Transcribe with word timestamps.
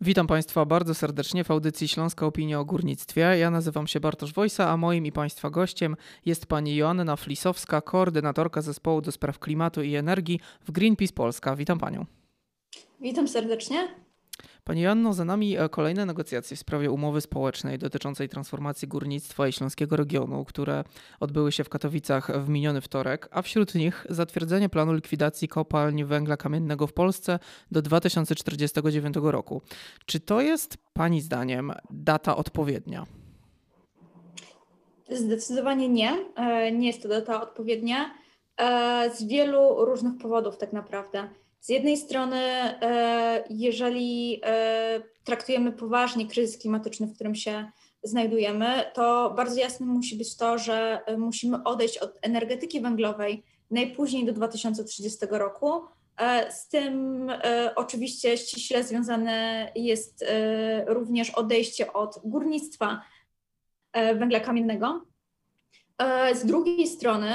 Witam 0.00 0.26
Państwa 0.26 0.64
bardzo 0.64 0.94
serdecznie 0.94 1.44
w 1.44 1.50
audycji 1.50 1.88
Śląska 1.88 2.26
Opinia 2.26 2.60
o 2.60 2.64
Górnictwie. 2.64 3.20
Ja 3.20 3.50
nazywam 3.50 3.86
się 3.86 4.00
Bartosz 4.00 4.32
Wojsa, 4.32 4.70
a 4.70 4.76
moim 4.76 5.06
i 5.06 5.12
Państwa 5.12 5.50
gościem 5.50 5.96
jest 6.26 6.46
pani 6.46 6.76
Joanna 6.76 7.16
Flisowska, 7.16 7.80
koordynatorka 7.80 8.62
zespołu 8.62 9.00
do 9.00 9.12
spraw 9.12 9.38
klimatu 9.38 9.82
i 9.82 9.94
energii 9.94 10.40
w 10.60 10.70
Greenpeace 10.70 11.12
Polska. 11.12 11.56
Witam 11.56 11.78
Panią. 11.78 12.06
Witam 13.00 13.28
serdecznie. 13.28 14.05
Pani 14.66 14.80
Joanno, 14.80 15.12
za 15.12 15.24
nami 15.24 15.58
e, 15.58 15.68
kolejne 15.68 16.06
negocjacje 16.06 16.56
w 16.56 16.60
sprawie 16.60 16.90
umowy 16.90 17.20
społecznej 17.20 17.78
dotyczącej 17.78 18.28
transformacji 18.28 18.88
górnictwa 18.88 19.48
i 19.48 19.52
śląskiego 19.52 19.96
regionu, 19.96 20.44
które 20.44 20.84
odbyły 21.20 21.52
się 21.52 21.64
w 21.64 21.68
Katowicach 21.68 22.44
w 22.44 22.48
miniony 22.48 22.80
wtorek, 22.80 23.28
a 23.30 23.42
wśród 23.42 23.74
nich 23.74 24.06
zatwierdzenie 24.10 24.68
planu 24.68 24.92
likwidacji 24.92 25.48
kopalń 25.48 26.04
węgla 26.04 26.36
kamiennego 26.36 26.86
w 26.86 26.92
Polsce 26.92 27.38
do 27.70 27.82
2049 27.82 29.14
roku. 29.22 29.62
Czy 30.06 30.20
to 30.20 30.40
jest 30.40 30.76
Pani 30.92 31.20
zdaniem 31.20 31.72
data 31.90 32.36
odpowiednia? 32.36 33.04
Zdecydowanie 35.10 35.88
nie. 35.88 36.12
E, 36.36 36.72
nie 36.72 36.86
jest 36.86 37.02
to 37.02 37.08
data 37.08 37.42
odpowiednia 37.42 38.14
e, 38.56 39.10
z 39.14 39.24
wielu 39.24 39.84
różnych 39.84 40.18
powodów, 40.18 40.58
tak 40.58 40.72
naprawdę. 40.72 41.28
Z 41.66 41.68
jednej 41.68 41.96
strony, 41.96 42.36
e, 42.36 43.44
jeżeli 43.50 44.40
e, 44.44 45.02
traktujemy 45.24 45.72
poważnie 45.72 46.26
kryzys 46.26 46.58
klimatyczny, 46.58 47.06
w 47.06 47.14
którym 47.14 47.34
się 47.34 47.70
znajdujemy, 48.02 48.84
to 48.94 49.32
bardzo 49.36 49.60
jasne 49.60 49.86
musi 49.86 50.16
być 50.16 50.36
to, 50.36 50.58
że 50.58 51.00
e, 51.06 51.16
musimy 51.16 51.64
odejść 51.64 51.98
od 51.98 52.18
energetyki 52.22 52.80
węglowej 52.80 53.44
najpóźniej 53.70 54.26
do 54.26 54.32
2030 54.32 55.18
roku. 55.30 55.80
Z 56.50 56.68
tym 56.68 57.26
oczywiście 57.76 58.36
ściśle 58.36 58.84
związane 58.84 59.68
jest 59.74 60.24
również 60.86 61.30
odejście 61.30 61.92
od 61.92 62.20
górnictwa 62.24 63.02
węgla 63.94 64.40
kamiennego. 64.40 65.04
Z 66.34 66.46
drugiej 66.46 66.86
strony, 66.86 67.32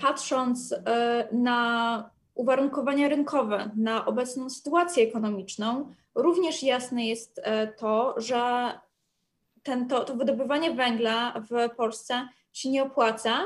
patrząc 0.00 0.74
na 1.32 2.10
uwarunkowania 2.34 3.08
rynkowe 3.08 3.70
na 3.76 4.06
obecną 4.06 4.50
sytuację 4.50 5.04
ekonomiczną, 5.04 5.94
również 6.14 6.62
jasne 6.62 7.06
jest 7.06 7.40
e, 7.44 7.66
to, 7.66 8.14
że 8.16 8.72
ten, 9.62 9.88
to, 9.88 10.04
to 10.04 10.16
wydobywanie 10.16 10.70
węgla 10.70 11.42
w 11.50 11.74
Polsce 11.76 12.28
się 12.52 12.70
nie 12.70 12.82
opłaca 12.82 13.40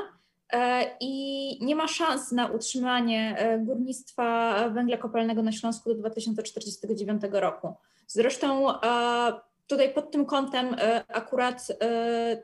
e, 0.53 0.83
i 0.99 1.65
nie 1.65 1.75
ma 1.75 1.87
szans 1.87 2.31
na 2.31 2.47
utrzymanie 2.47 3.35
e, 3.37 3.59
górnictwa 3.59 4.55
węgla 4.69 4.97
kopalnego 4.97 5.43
na 5.43 5.51
Śląsku 5.51 5.89
do 5.89 5.95
2049 5.95 7.21
roku. 7.31 7.73
Zresztą 8.07 8.67
tutaj 9.67 9.93
pod 9.93 10.11
tym 10.11 10.25
kątem 10.25 10.75
akurat 11.07 11.67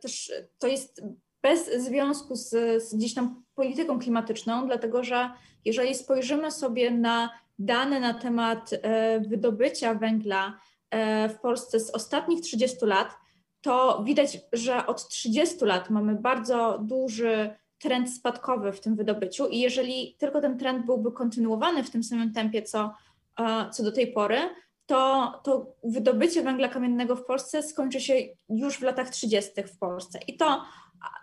też 0.02 0.32
to 0.60 0.68
jest 0.68 1.04
bez 1.42 1.84
związku 1.84 2.36
z, 2.36 2.50
z 2.84 2.96
gdzieś 2.96 3.14
tam 3.14 3.44
polityką 3.56 4.00
klimatyczną, 4.00 4.68
dlatego 4.68 5.04
że 5.04 5.30
jeżeli 5.66 5.96
spojrzymy 5.96 6.52
sobie 6.52 6.92
na 6.92 7.30
dane 7.60 8.00
na 8.00 8.14
temat 8.14 8.70
e, 8.74 9.20
wydobycia 9.20 9.94
węgla 9.94 10.60
e, 10.90 11.30
w 11.30 11.40
Polsce 11.40 11.80
z 11.80 11.90
ostatnich 11.90 12.42
30 12.42 12.78
lat, 12.86 13.18
to 13.62 14.04
widać, 14.04 14.40
że 14.54 14.88
od 14.88 15.08
30 15.08 15.66
lat 15.66 15.90
mamy 15.90 16.16
bardzo 16.16 16.80
duży 16.82 17.56
trend 17.80 18.14
spadkowy 18.14 18.72
w 18.72 18.80
tym 18.80 18.96
wydobyciu 18.96 19.48
i 19.48 19.60
jeżeli 19.60 20.16
tylko 20.20 20.42
ten 20.42 20.58
trend 20.58 20.86
byłby 20.86 21.12
kontynuowany 21.12 21.84
w 21.84 21.90
tym 21.90 22.04
samym 22.04 22.34
tempie, 22.34 22.62
co, 22.62 22.94
e, 23.40 23.70
co 23.70 23.84
do 23.84 23.92
tej 23.92 24.14
pory, 24.14 24.38
to, 24.86 25.32
to 25.44 25.76
wydobycie 25.84 26.44
węgla 26.44 26.68
kamiennego 26.68 27.16
w 27.16 27.26
Polsce 27.26 27.64
skończy 27.64 28.02
się 28.02 28.14
już 28.50 28.78
w 28.78 28.82
latach 28.82 29.10
30. 29.10 29.52
w 29.64 29.78
Polsce. 29.78 30.20
I 30.28 30.38
to 30.38 30.64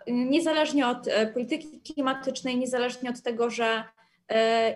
niezależnie 0.07 0.87
od 0.87 1.07
polityki 1.33 1.81
klimatycznej, 1.81 2.57
niezależnie 2.57 3.09
od 3.09 3.21
tego, 3.21 3.49
że 3.49 3.83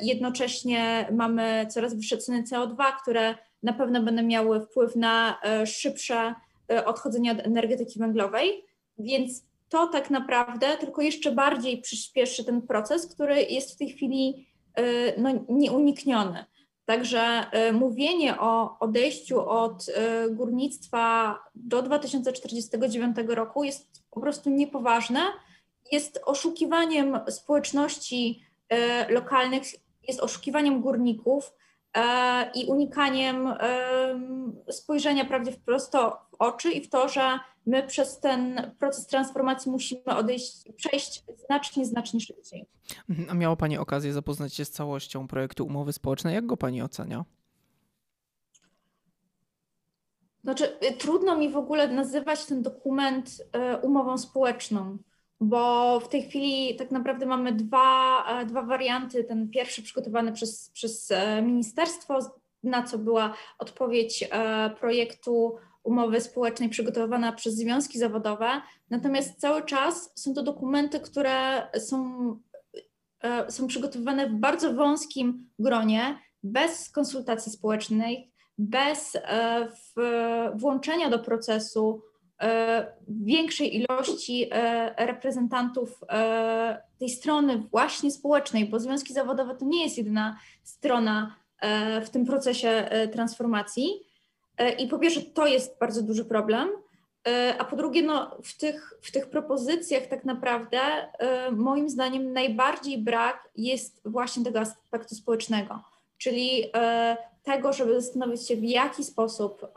jednocześnie 0.01 1.07
mamy 1.11 1.65
coraz 1.69 1.93
wyższe 1.93 2.17
ceny 2.17 2.43
CO2, 2.43 2.83
które 3.01 3.35
na 3.63 3.73
pewno 3.73 4.01
będą 4.03 4.23
miały 4.23 4.61
wpływ 4.61 4.95
na 4.95 5.39
e, 5.43 5.67
szybsze 5.67 6.35
e, 6.71 6.85
odchodzenie 6.85 7.31
od 7.31 7.39
energetyki 7.39 7.99
węglowej, 7.99 8.65
więc 8.97 9.45
to 9.69 9.87
tak 9.87 10.09
naprawdę 10.09 10.77
tylko 10.77 11.01
jeszcze 11.01 11.31
bardziej 11.31 11.81
przyspieszy 11.81 12.45
ten 12.45 12.61
proces, 12.61 13.13
który 13.13 13.41
jest 13.41 13.73
w 13.73 13.77
tej 13.77 13.89
chwili 13.89 14.47
no, 15.17 15.29
nieunikniony. 15.49 16.45
Także 16.85 17.45
mówienie 17.73 18.39
o 18.39 18.79
odejściu 18.79 19.49
od 19.49 19.85
górnictwa 20.29 21.39
do 21.55 21.81
2049 21.81 23.15
roku 23.27 23.63
jest 23.63 24.03
po 24.11 24.21
prostu 24.21 24.49
niepoważne, 24.49 25.19
jest 25.91 26.21
oszukiwaniem 26.25 27.19
społeczności 27.29 28.44
E, 28.44 28.44
lokalnych 29.09 29.63
jest 30.07 30.19
oszukiwaniem 30.19 30.81
górników 30.81 31.53
e, 31.93 32.51
i 32.51 32.65
unikaniem 32.65 33.53
spojrzenia 34.69 35.25
prawdzie 35.25 35.51
prosto 35.65 36.27
w 36.31 36.35
oczy 36.39 36.71
i 36.71 36.81
w 36.81 36.89
to, 36.89 37.09
że 37.09 37.39
my 37.65 37.83
przez 37.83 38.19
ten 38.19 38.71
proces 38.79 39.07
transformacji 39.07 39.71
musimy 39.71 40.05
odejść, 40.05 40.71
przejść 40.75 41.23
znacznie, 41.45 41.85
znacznie 41.85 42.19
szybciej. 42.19 42.65
Mhm. 43.09 43.29
A 43.29 43.33
miała 43.33 43.55
Pani 43.55 43.77
okazję 43.77 44.13
zapoznać 44.13 44.53
się 44.53 44.65
z 44.65 44.71
całością 44.71 45.27
projektu 45.27 45.65
umowy 45.65 45.93
społecznej. 45.93 46.35
Jak 46.35 46.45
go 46.45 46.57
Pani 46.57 46.81
ocenia? 46.81 47.25
Znaczy, 50.43 50.79
y, 50.83 50.97
trudno 50.97 51.37
mi 51.37 51.49
w 51.49 51.57
ogóle 51.57 51.87
nazywać 51.87 52.45
ten 52.45 52.61
dokument 52.61 53.41
y, 53.73 53.77
umową 53.77 54.17
społeczną 54.17 54.97
bo 55.41 55.99
w 55.99 56.09
tej 56.09 56.23
chwili 56.23 56.75
tak 56.75 56.91
naprawdę 56.91 57.25
mamy 57.25 57.51
dwa, 57.51 58.23
e, 58.27 58.45
dwa 58.45 58.61
warianty. 58.61 59.23
Ten 59.23 59.49
pierwszy 59.49 59.83
przygotowany 59.83 60.31
przez, 60.31 60.69
przez 60.69 61.11
e, 61.11 61.41
ministerstwo, 61.41 62.19
na 62.63 62.83
co 62.83 62.97
była 62.97 63.33
odpowiedź 63.59 64.23
e, 64.31 64.69
projektu 64.79 65.55
umowy 65.83 66.21
społecznej 66.21 66.69
przygotowana 66.69 67.31
przez 67.31 67.55
związki 67.55 67.99
zawodowe. 67.99 68.47
Natomiast 68.89 69.39
cały 69.39 69.63
czas 69.63 70.11
są 70.15 70.33
to 70.33 70.43
dokumenty, 70.43 70.99
które 70.99 71.67
są, 71.79 72.39
są 73.49 73.67
przygotowywane 73.67 74.29
w 74.29 74.33
bardzo 74.33 74.73
wąskim 74.73 75.49
gronie, 75.59 76.19
bez 76.43 76.89
konsultacji 76.89 77.51
społecznej, 77.51 78.31
bez 78.57 79.17
włączenia 80.55 81.09
do 81.09 81.19
procesu 81.19 82.01
większej 83.07 83.75
ilości 83.75 84.47
e, 84.51 85.05
reprezentantów 85.05 86.03
e, 86.09 86.81
tej 86.99 87.09
strony 87.09 87.63
właśnie 87.71 88.11
społecznej, 88.11 88.65
bo 88.65 88.79
związki 88.79 89.13
zawodowe 89.13 89.55
to 89.55 89.65
nie 89.65 89.83
jest 89.83 89.97
jedyna 89.97 90.39
strona 90.63 91.35
w 92.05 92.09
tym 92.09 92.25
procesie 92.25 92.89
transformacji. 93.11 93.87
I 94.79 94.87
po 94.87 94.99
pierwsze, 94.99 95.21
to 95.21 95.47
jest 95.47 95.79
bardzo 95.79 96.01
duży 96.01 96.25
problem. 96.25 96.69
A 97.59 97.65
po 97.65 97.75
drugie, 97.75 98.01
no, 98.01 98.37
w, 98.43 98.57
tych, 98.57 98.93
w 99.01 99.11
tych 99.11 99.29
propozycjach 99.29 100.07
tak 100.07 100.25
naprawdę 100.25 100.79
moim 101.51 101.89
zdaniem 101.89 102.33
najbardziej 102.33 102.97
brak 102.97 103.49
jest 103.55 104.01
właśnie 104.05 104.43
tego 104.43 104.59
aspektu 104.59 105.15
społecznego, 105.15 105.83
czyli 106.17 106.71
tego, 107.45 107.73
żeby 107.73 108.01
zastanowić 108.01 108.47
się, 108.47 108.55
w 108.55 108.63
jaki 108.63 109.03
sposób 109.03 109.63
e, 109.63 109.69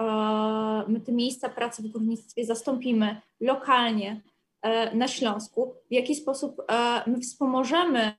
my 0.89 1.01
te 1.01 1.13
miejsca 1.13 1.49
pracy 1.49 1.83
w 1.83 1.89
górnictwie 1.89 2.45
zastąpimy 2.45 3.21
lokalnie 3.41 4.21
e, 4.63 4.97
na 4.97 5.09
Śląsku, 5.09 5.75
w 5.91 5.93
jaki 5.93 6.15
sposób 6.15 6.63
e, 6.69 7.03
my 7.07 7.21
wspomożemy 7.21 8.13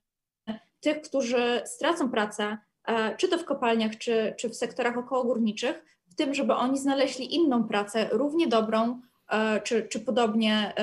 tych, 0.82 1.02
którzy 1.02 1.62
stracą 1.66 2.10
pracę, 2.10 2.58
czy 3.18 3.28
to 3.28 3.38
w 3.38 3.46
kopalniach, 3.46 3.98
czy, 3.98 4.34
czy 4.38 4.50
w 4.50 4.56
sektorach 4.56 4.98
okołogórniczych, 4.98 5.86
w 6.08 6.16
tym, 6.16 6.34
żeby 6.34 6.54
oni 6.54 6.78
znaleźli 6.78 7.36
inną 7.36 7.64
pracę, 7.64 8.10
równie 8.12 8.48
dobrą, 8.48 9.02
czy, 9.64 9.88
czy 9.88 10.00
podobnie 10.00 10.74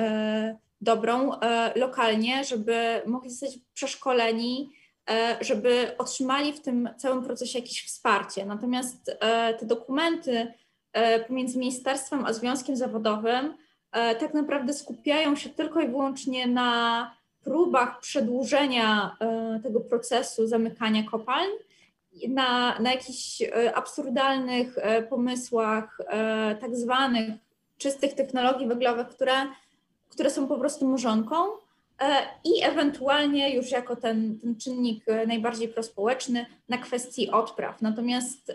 dobrą 0.81 1.31
lokalnie, 1.75 2.43
żeby 2.43 3.01
mogli 3.05 3.29
zostać 3.29 3.59
przeszkoleni, 3.73 4.69
żeby 5.41 5.97
otrzymali 5.97 6.53
w 6.53 6.61
tym 6.61 6.89
całym 6.97 7.23
procesie 7.23 7.59
jakieś 7.59 7.83
wsparcie. 7.85 8.45
Natomiast 8.45 9.11
e, 9.19 9.53
te 9.53 9.65
dokumenty 9.65 10.53
e, 10.93 11.19
pomiędzy 11.19 11.59
ministerstwem 11.59 12.25
a 12.25 12.33
związkiem 12.33 12.75
zawodowym 12.75 13.53
tak 13.91 14.33
naprawdę 14.33 14.73
skupiają 14.73 15.35
się 15.35 15.49
tylko 15.49 15.81
i 15.81 15.87
wyłącznie 15.87 16.47
na 16.47 17.11
próbach 17.43 17.99
przedłużenia 17.99 19.17
tego 19.63 19.79
procesu 19.79 20.47
zamykania 20.47 21.03
kopalń, 21.03 21.49
na, 22.29 22.79
na 22.79 22.91
jakichś 22.91 23.43
absurdalnych 23.75 24.75
pomysłach 25.09 25.97
tak 26.61 26.75
zwanych 26.75 27.33
czystych 27.77 28.13
technologii 28.13 28.67
węglowych, 28.67 29.07
które, 29.07 29.33
które 30.09 30.29
są 30.29 30.47
po 30.47 30.57
prostu 30.57 30.87
murzonką 30.87 31.35
i 32.43 32.63
ewentualnie 32.63 33.55
już 33.55 33.71
jako 33.71 33.95
ten, 33.95 34.39
ten 34.39 34.55
czynnik 34.55 35.05
najbardziej 35.27 35.67
prospołeczny 35.67 36.45
na 36.69 36.77
kwestii 36.77 37.31
odpraw. 37.31 37.81
Natomiast, 37.81 38.51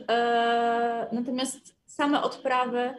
natomiast 1.12 1.74
same 1.86 2.22
odprawy 2.22 2.94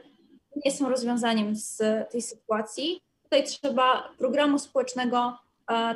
nie 0.66 0.72
są 0.72 0.90
rozwiązaniem 0.90 1.56
z 1.56 1.78
tej 2.12 2.22
sytuacji. 2.22 3.02
Tutaj 3.24 3.44
trzeba 3.44 4.10
programu 4.18 4.60
społecznego 4.60 5.38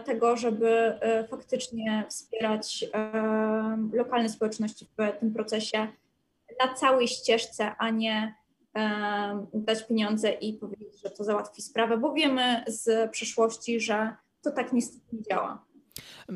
tego, 0.06 0.38
żeby 0.38 1.00
faktycznie 1.30 2.04
wspierać 2.10 2.86
lokalne 3.94 4.30
społeczności 4.30 4.86
w 4.98 5.20
tym 5.20 5.34
procesie 5.34 5.88
na 6.66 6.74
całej 6.74 7.08
ścieżce, 7.08 7.76
a 7.78 7.90
nie 7.90 8.36
dać 9.54 9.88
pieniądze 9.88 10.32
i 10.32 10.54
powiedzieć, 10.54 11.02
że 11.04 11.10
to 11.10 11.24
załatwi 11.24 11.62
sprawę, 11.62 11.98
bo 11.98 12.14
wiemy 12.14 12.64
z 12.68 13.12
przeszłości, 13.12 13.80
że 13.80 14.16
to 14.50 14.56
tak 14.56 14.74
niestety 14.74 15.16
nie 15.16 15.22
działa. 15.22 15.68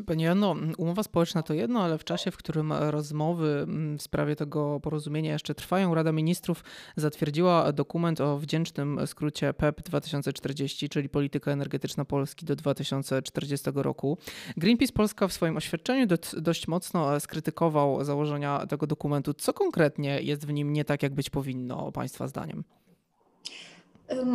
Pani 0.05 0.23
Jano, 0.23 0.55
umowa 0.77 1.03
społeczna 1.03 1.43
to 1.43 1.53
jedno, 1.53 1.83
ale 1.83 1.97
w 1.97 2.03
czasie, 2.03 2.31
w 2.31 2.37
którym 2.37 2.73
rozmowy 2.73 3.59
mm, 3.63 3.97
w 3.97 4.01
sprawie 4.01 4.35
tego 4.35 4.79
porozumienia 4.79 5.33
jeszcze 5.33 5.55
trwają, 5.55 5.95
Rada 5.95 6.11
Ministrów 6.11 6.63
zatwierdziła 6.95 7.71
dokument 7.71 8.21
o 8.21 8.37
wdzięcznym 8.37 8.99
skrócie 9.05 9.53
PEP 9.53 9.81
2040, 9.81 10.89
czyli 10.89 11.09
Polityka 11.09 11.51
Energetyczna 11.51 12.05
Polski 12.05 12.45
do 12.45 12.55
2040 12.55 13.69
roku. 13.75 14.17
Greenpeace 14.57 14.93
Polska 14.93 15.27
w 15.27 15.33
swoim 15.33 15.57
oświadczeniu 15.57 16.07
dość 16.37 16.67
mocno 16.67 17.19
skrytykował 17.19 18.03
założenia 18.03 18.65
tego 18.67 18.87
dokumentu. 18.87 19.33
Co 19.33 19.53
konkretnie 19.53 20.21
jest 20.21 20.47
w 20.47 20.53
nim 20.53 20.73
nie 20.73 20.85
tak, 20.85 21.03
jak 21.03 21.13
być 21.13 21.29
powinno, 21.29 21.91
Państwa 21.91 22.27
zdaniem? 22.27 22.63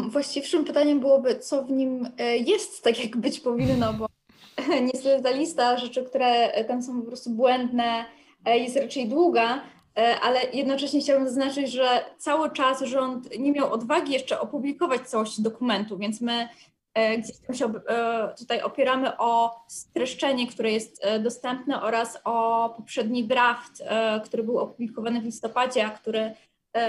Właściwszym 0.08 0.64
pytaniem 0.64 1.00
byłoby, 1.00 1.38
co 1.38 1.62
w 1.64 1.70
nim 1.70 2.08
e, 2.19 2.37
jest 2.37 2.82
tak, 2.84 3.05
jak 3.05 3.17
być 3.17 3.40
powinno, 3.40 3.93
bo 3.93 4.06
niestety 4.93 5.23
ta 5.23 5.31
lista 5.31 5.78
rzeczy, 5.78 6.05
które 6.05 6.64
tam 6.64 6.82
są 6.82 7.00
po 7.00 7.06
prostu 7.06 7.31
błędne, 7.31 8.05
e, 8.44 8.58
jest 8.58 8.76
raczej 8.76 9.08
długa, 9.08 9.61
e, 9.99 10.20
ale 10.20 10.40
jednocześnie 10.52 11.00
chciałabym 11.00 11.28
zaznaczyć, 11.28 11.73
że 11.73 12.05
cały 12.19 12.50
czas 12.50 12.82
rząd 12.82 13.38
nie 13.38 13.52
miał 13.52 13.73
odwagi 13.73 14.12
jeszcze 14.12 14.40
opublikować 14.40 15.08
całości 15.08 15.43
dokumentu, 15.43 15.99
więc 15.99 16.20
my 16.20 16.49
e, 16.94 17.19
gdzieś 17.19 17.38
tam 17.38 17.56
się 17.56 17.72
tutaj 18.38 18.62
opieramy 18.62 19.19
o 19.19 19.61
streszczenie, 19.69 20.46
które 20.46 20.72
jest 20.72 21.02
dostępne 21.20 21.82
oraz 21.82 22.19
o 22.25 22.69
poprzedni 22.76 23.25
draft, 23.25 23.82
który 24.25 24.43
był 24.43 24.58
opublikowany 24.58 25.20
w 25.20 25.25
listopadzie, 25.25 25.87
a 25.87 25.90
który 25.90 26.34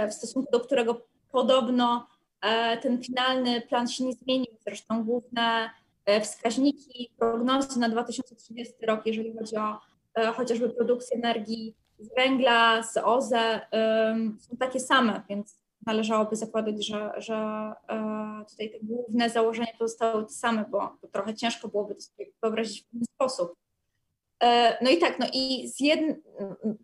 w 0.10 0.14
stosunku 0.14 0.52
do 0.52 0.60
którego 0.60 1.02
podobno 1.32 2.08
ten 2.82 3.04
finalny 3.04 3.62
plan 3.62 3.88
się 3.88 4.04
nie 4.04 4.14
zmienił. 4.14 4.58
Zresztą 4.66 5.04
główne 5.04 5.70
E, 6.08 6.22
wskaźniki, 6.22 7.12
prognozy 7.20 7.80
na 7.80 7.90
2030 7.90 8.86
rok, 8.86 9.06
jeżeli 9.06 9.38
chodzi 9.38 9.58
o 9.58 9.80
e, 10.16 10.26
chociażby 10.32 10.70
produkcję 10.70 11.18
energii 11.18 11.76
z 12.00 12.16
węgla, 12.16 12.84
z 12.84 12.98
OZE, 12.98 13.62
są 14.40 14.58
takie 14.58 14.80
same, 14.80 15.22
więc 15.30 15.58
należałoby 15.86 16.36
zakładać, 16.36 16.86
że, 16.86 17.12
że 17.18 17.36
e, 17.90 18.46
tutaj 18.50 18.72
te 18.72 18.78
główne 18.82 19.30
założenia 19.30 19.74
pozostały 19.80 20.24
te 20.24 20.30
same, 20.30 20.66
bo 20.70 20.98
trochę 21.12 21.36
ciężko 21.36 21.68
byłoby 21.68 21.96
to 21.96 22.02
sobie 22.02 22.26
wyobrazić 22.42 22.82
w 22.82 22.92
ten 22.92 23.02
sposób. 23.16 23.54
No 24.82 24.90
i 24.90 24.98
tak, 24.98 25.20
no 25.20 25.28
i 25.34 25.68
z 25.70 25.80
jedn, 25.80 26.14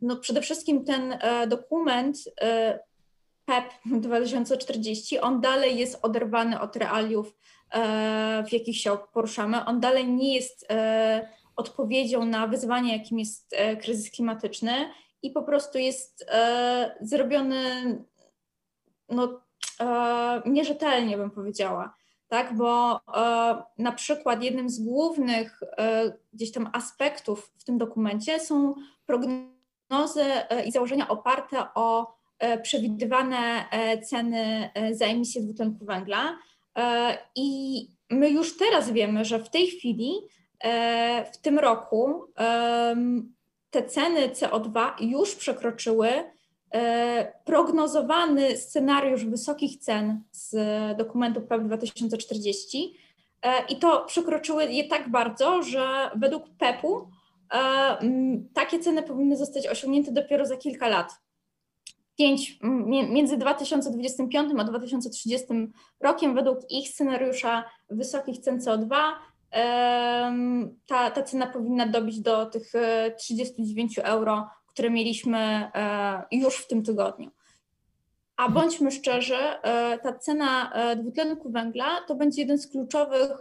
no 0.01 0.17
przede 0.17 0.41
wszystkim 0.41 0.85
ten 0.85 1.17
dokument 1.47 2.17
PEP 3.45 3.66
2040, 3.86 5.19
on 5.19 5.42
dalej 5.42 5.78
jest 5.78 6.00
oderwany 6.01 6.60
od 6.60 6.75
realiów 6.75 7.34
E, 7.74 8.44
w 8.48 8.54
jakich 8.54 8.78
się 8.78 8.98
poruszamy. 9.13 9.66
On 9.66 9.80
dalej 9.80 10.07
nie 10.07 10.36
jest 10.36 10.66
e, 10.72 11.30
odpowiedzią 11.56 12.25
na 12.25 12.48
wyzwanie, 12.48 12.98
jakim 12.98 13.19
jest 13.19 13.54
e, 13.54 13.78
kryzys 13.78 14.12
klimatyczny 14.12 14.90
i 15.22 15.31
po 15.31 15.44
prostu 15.44 15.78
jest 15.78 16.25
zrobiony 17.01 17.60
no, 19.10 19.42
nierzetelnie, 20.45 21.18
bym 21.18 21.31
powiedziała. 21.31 21.95
Tak, 22.28 22.57
bo 22.57 23.00
na 23.78 23.92
przykład 23.92 24.44
jednym 24.44 24.69
z 24.69 24.80
głównych 24.80 25.60
gdzieś 26.34 26.51
tam 26.51 26.69
aspektów 26.74 27.51
w 27.57 27.63
tym 27.63 27.78
dokumencie 27.78 28.40
są 28.40 28.75
prognozy 29.06 30.25
i 30.66 30.72
założenia 30.72 31.07
oparte 31.07 31.66
o 31.75 32.16
przewidywane 32.63 33.65
ceny 34.03 34.69
za 34.91 35.06
emisję 35.06 35.41
dwutlenku 35.41 35.85
węgla, 35.85 36.38
E, 36.77 37.18
I 37.35 37.88
my 38.09 38.30
już 38.30 38.57
teraz 38.57 38.91
wiemy, 38.91 39.25
że 39.25 39.39
w 39.39 39.50
tej 39.50 39.68
chwili, 39.68 40.13
e, 40.63 41.31
w 41.33 41.38
tym 41.38 41.59
roku, 41.59 42.24
te 43.69 43.83
ceny 43.83 44.30
CO2 44.30 44.91
już 45.00 45.35
przekroczyły 45.35 46.09
e, 46.71 47.33
prognozowany 47.45 48.57
scenariusz 48.57 49.25
wysokich 49.25 49.77
cen 49.80 50.24
z 50.31 50.57
dokumentu 50.97 51.41
PEP 51.41 51.63
2040 51.63 52.94
i 53.69 53.75
to 53.75 54.06
przekroczyły 54.06 54.65
je 54.65 54.83
tak 54.83 55.12
bardzo, 55.12 55.63
że 55.63 56.12
według 56.15 56.44
PEP-u 56.57 57.07
takie 58.53 58.80
ceny 58.80 59.03
powinny 59.03 59.38
zostać 59.38 59.68
osiągnięte 59.68 60.12
dopiero 60.12 60.45
za 60.45 60.57
kilka 60.57 60.88
lat. 60.88 61.12
5, 62.18 62.60
między 63.10 63.38
2025 63.38 64.51
a 64.60 64.63
2030 64.63 65.48
rokiem 66.00 66.36
według 66.36 66.60
ich 66.69 66.89
scenariusza 66.89 67.63
wysokich 67.89 68.39
cen 68.39 68.60
CO2 68.60 68.95
ta, 70.88 71.12
ta 71.12 71.24
cena 71.24 71.48
powinna 71.48 71.88
dobić 71.88 72.19
do 72.19 72.45
tych 72.45 72.71
39 73.18 74.00
e, 74.00 74.06
euro, 74.06 74.48
które 74.68 74.89
mieliśmy 74.89 75.38
e, 75.38 76.24
już 76.31 76.56
w 76.56 76.68
tym 76.68 76.83
tygodniu. 76.83 77.31
A 78.38 78.45
mhm. 78.45 78.54
bądźmy 78.54 78.92
szczerzy, 78.92 79.36
e, 79.36 80.00
ta 80.04 80.13
cena 80.13 80.74
dwutlenku 80.98 81.51
węgla 81.51 82.01
to 82.07 82.16
będzie 82.16 82.42
jeden 82.42 82.57
z 82.57 82.68
kluczowych 82.68 83.31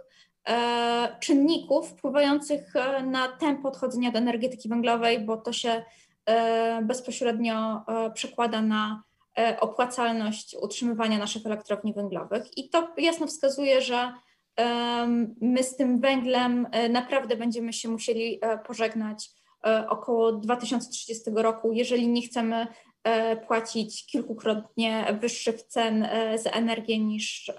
czynników 1.20 1.88
wpływających 1.88 2.74
na 3.04 3.28
tempo 3.28 3.68
odchodzenia 3.68 4.10
do 4.10 4.18
energetyki 4.18 4.68
węglowej, 4.68 5.20
bo 5.20 5.36
to 5.36 5.52
się 5.52 5.84
bezpośrednio 6.82 7.84
e, 7.88 8.10
przekłada 8.10 8.62
na 8.62 9.02
e, 9.38 9.60
opłacalność 9.60 10.56
utrzymywania 10.62 11.18
naszych 11.18 11.46
elektrowni 11.46 11.94
węglowych. 11.94 12.58
I 12.58 12.68
to 12.68 12.88
jasno 12.98 13.26
wskazuje, 13.26 13.82
że 13.82 14.12
my 15.40 15.62
z 15.62 15.76
tym 15.76 16.00
węglem 16.00 16.66
naprawdę 16.90 17.36
będziemy 17.36 17.72
się 17.72 17.88
musieli 17.88 18.40
pożegnać 18.66 19.30
około 19.88 20.32
2030 20.32 21.30
roku, 21.34 21.72
jeżeli 21.72 22.08
nie 22.08 22.22
chcemy 22.22 22.66
płacić 23.46 24.06
kilkukrotnie 24.06 25.18
wyższych 25.20 25.62
cen 25.62 26.08
za 26.36 26.50
energię 26.50 26.98
niż, 26.98 27.52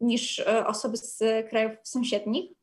niż 0.00 0.40
osoby 0.66 0.96
z 0.96 1.22
krajów 1.50 1.72
sąsiednich. 1.82 2.55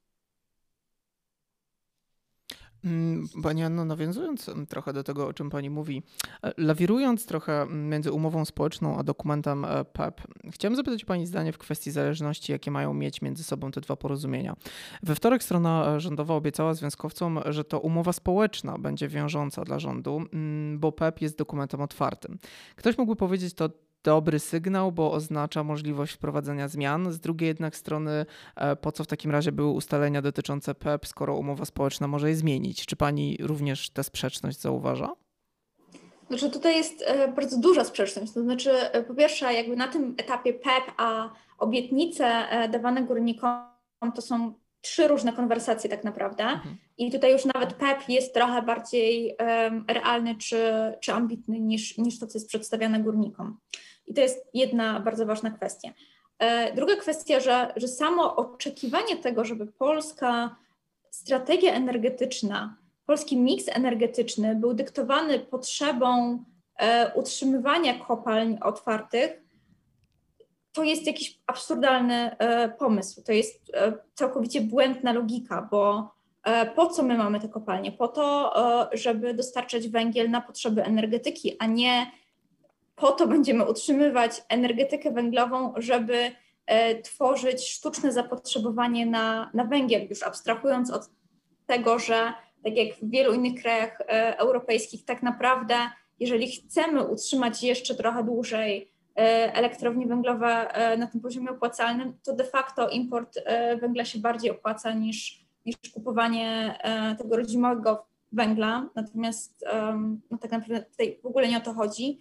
Mm, 2.86 3.28
pani 3.44 3.64
Anno, 3.64 3.86
nawiązując 3.86 4.50
mm, 4.50 4.68
trochę 4.68 4.94
do 4.94 5.04
tego, 5.04 5.28
o 5.28 5.34
czym 5.34 5.50
Pani 5.50 5.70
mówi, 5.70 6.04
e, 6.44 6.54
lawirując 6.58 7.26
trochę 7.26 7.62
mm, 7.62 7.90
między 7.90 8.12
umową 8.12 8.46
społeczną 8.46 8.98
a 8.98 9.04
dokumentem 9.04 9.66
PEP, 9.94 10.22
e 10.22 10.52
chciałem 10.52 10.76
zapytać 10.76 11.06
Pani 11.06 11.28
zdanie 11.28 11.52
w 11.52 11.58
kwestii 11.58 11.92
zależności, 11.92 12.52
jakie 12.52 12.72
mają 12.72 12.94
mieć 12.94 13.22
między 13.22 13.44
sobą 13.44 13.72
te 13.72 13.82
dwa 13.82 13.96
porozumienia. 13.96 14.56
We 15.04 15.16
wtorek 15.16 15.44
strona 15.44 16.00
rządowa 16.00 16.34
obiecała 16.36 16.74
związkowcom, 16.74 17.40
że 17.46 17.64
to 17.64 17.80
umowa 17.80 18.14
społeczna 18.14 18.78
będzie 18.78 19.08
wiążąca 19.08 19.64
dla 19.64 19.80
rządu, 19.80 20.22
bo 20.78 20.92
PEP 20.92 21.22
jest 21.22 21.38
dokumentem 21.38 21.82
otwartym. 21.82 22.40
Ktoś 22.76 22.98
mógłby 22.98 23.16
powiedzieć 23.16 23.54
to 23.54 23.70
dobry 24.04 24.40
sygnał, 24.40 24.92
bo 24.92 25.12
oznacza 25.12 25.64
możliwość 25.64 26.14
wprowadzenia 26.14 26.68
zmian. 26.68 27.12
Z 27.12 27.20
drugiej 27.20 27.48
jednak 27.48 27.76
strony, 27.76 28.26
e, 28.56 28.76
po 28.76 28.92
co 28.92 29.04
w 29.04 29.08
takim 29.08 29.32
razie 29.32 29.52
były 29.52 29.72
ustalenia 29.72 30.22
dotyczące 30.22 30.76
PEP, 30.76 31.08
skoro 31.08 31.38
umowa 31.38 31.66
społeczna 31.66 32.08
może 32.08 32.30
je 32.30 32.36
zmienić? 32.36 32.86
Czy 32.86 32.96
pani 32.96 33.38
również 33.42 33.90
tę 33.90 34.04
sprzeczność 34.04 34.60
zauważa? 34.60 35.12
Znaczy 36.28 36.50
tutaj 36.50 36.76
jest 36.76 37.04
e, 37.08 37.28
bardzo 37.28 37.60
duża 37.60 37.84
sprzeczność. 37.84 38.34
To 38.34 38.42
znaczy, 38.42 38.72
e, 38.72 39.04
po 39.04 39.16
pierwsze, 39.16 39.54
jakby 39.54 39.76
na 39.76 39.88
tym 39.88 40.16
etapie 40.18 40.54
PEP, 40.54 40.84
a 40.98 41.30
obietnice 41.58 42.46
dawane 42.72 43.04
górnikom 43.04 43.64
to 44.16 44.22
są 44.22 44.54
trzy 44.84 45.08
różne 45.08 45.34
konwersacje 45.34 45.90
tak 45.90 46.04
naprawdę. 46.04 46.44
Mhm. 46.44 46.78
I 46.98 47.12
tutaj 47.12 47.32
już 47.32 47.46
nawet 47.46 47.74
PEP 47.74 48.10
jest 48.10 48.34
trochę 48.34 48.62
bardziej 48.62 49.36
um, 49.40 49.86
realny 49.88 50.36
czy, 50.36 50.74
czy 51.02 51.14
ambitny 51.14 51.60
niż, 51.60 51.98
niż 51.98 52.20
to, 52.20 52.28
co 52.28 52.38
jest 52.38 52.48
przedstawiane 52.48 53.00
górnikom. 53.00 53.58
I 54.08 54.14
to 54.14 54.22
jest 54.22 54.48
jedna 54.54 55.00
bardzo 55.00 55.26
ważna 55.26 55.52
kwestia. 55.52 55.90
E, 56.40 56.76
druga 56.76 56.96
kwestia, 56.96 57.40
że, 57.40 57.74
że 57.76 57.88
samo 57.88 58.36
oczekiwanie 58.36 59.18
tego, 59.18 59.46
żeby 59.46 59.68
polska 59.68 60.56
strategia 61.10 61.74
energetyczna, 61.74 62.78
polski 63.06 63.38
miks 63.38 63.66
energetyczny 63.70 64.56
był 64.56 64.74
dyktowany 64.74 65.40
potrzebą 65.40 66.44
e, 66.78 67.12
utrzymywania 67.16 68.00
kopalń 68.00 68.58
otwartych, 68.62 69.44
to 70.74 70.84
jest 70.84 71.08
jakiś 71.08 71.40
absurdalny 71.48 72.36
pomysł. 72.80 73.24
To 73.24 73.32
jest 73.32 73.72
całkowicie 74.14 74.62
błędna 74.62 75.14
logika, 75.14 75.68
bo 75.72 76.14
po 76.76 76.88
co 76.88 77.04
my 77.04 77.18
mamy 77.18 77.40
te 77.40 77.50
kopalnie? 77.50 77.92
Po 77.92 78.08
to, 78.08 78.54
żeby 78.94 79.34
dostarczać 79.34 79.88
węgiel 79.88 80.30
na 80.30 80.42
potrzeby 80.42 80.84
energetyki, 80.84 81.56
a 81.60 81.66
nie 81.66 82.12
po 83.04 83.12
to 83.12 83.28
będziemy 83.28 83.70
utrzymywać 83.70 84.44
energetykę 84.50 85.12
węglową, 85.12 85.74
żeby 85.78 86.32
tworzyć 87.04 87.70
sztuczne 87.70 88.12
zapotrzebowanie 88.12 89.06
na, 89.06 89.52
na 89.54 89.66
węgiel, 89.66 90.08
już 90.10 90.24
abstrahując 90.24 90.92
od 90.92 91.10
tego, 91.66 92.00
że 92.00 92.34
tak 92.64 92.78
jak 92.78 92.96
w 92.96 93.10
wielu 93.10 93.34
innych 93.34 93.62
krajach 93.62 94.02
e, 94.02 94.38
europejskich, 94.38 95.06
tak 95.06 95.24
naprawdę, 95.24 95.76
jeżeli 96.20 96.52
chcemy 96.52 97.08
utrzymać 97.08 97.64
jeszcze 97.64 97.96
trochę 97.96 98.24
dłużej 98.24 98.92
e, 99.16 99.54
elektrownie 99.54 100.08
węglowe 100.08 100.74
e, 100.74 100.98
na 100.98 101.08
tym 101.08 101.22
poziomie 101.22 101.50
opłacalnym, 101.50 102.18
to 102.24 102.34
de 102.34 102.44
facto 102.44 102.90
import 102.90 103.40
węgla 103.82 104.06
się 104.06 104.20
bardziej 104.20 104.52
opłaca 104.52 104.94
niż, 104.94 105.46
niż 105.66 105.76
kupowanie 105.94 106.80
tego 107.18 107.38
rodzimego 107.38 108.06
węgla. 108.32 108.90
Natomiast 108.96 109.66
no 110.32 110.38
tak 110.38 110.52
naprawdę 110.52 110.82
tutaj 110.84 111.20
w 111.24 111.26
ogóle 111.26 111.48
nie 111.48 111.58
o 111.58 111.62
to 111.62 111.74
chodzi, 111.74 112.20